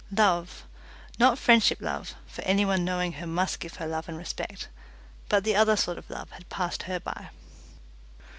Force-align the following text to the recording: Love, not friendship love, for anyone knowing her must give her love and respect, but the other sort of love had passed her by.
Love, 0.17 0.63
not 1.19 1.37
friendship 1.37 1.79
love, 1.79 2.15
for 2.25 2.41
anyone 2.41 2.83
knowing 2.83 3.11
her 3.11 3.27
must 3.27 3.59
give 3.59 3.75
her 3.75 3.85
love 3.85 4.09
and 4.09 4.17
respect, 4.17 4.67
but 5.29 5.43
the 5.43 5.55
other 5.55 5.75
sort 5.77 5.99
of 5.99 6.09
love 6.09 6.31
had 6.31 6.49
passed 6.49 6.81
her 6.89 6.99
by. 6.99 7.29